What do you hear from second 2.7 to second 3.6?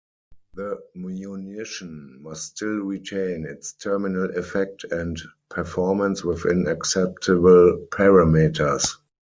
retain